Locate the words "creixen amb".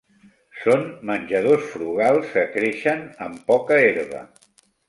2.57-3.47